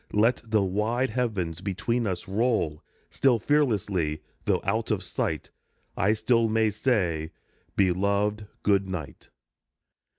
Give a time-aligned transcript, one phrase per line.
[0.13, 5.51] Let the wide heavens between us roll; Still fearlessly, though out of sight,
[5.95, 7.29] I still may say,"
[7.75, 9.29] Beloved, good night."